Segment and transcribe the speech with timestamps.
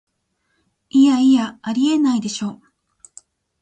[0.89, 2.59] いやいや、ありえないでしょ